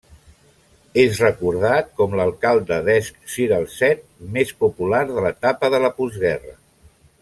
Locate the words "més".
4.39-4.57